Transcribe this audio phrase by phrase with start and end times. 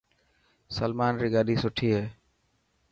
[0.77, 2.05] سلمان ري گاڏي سٺي هي.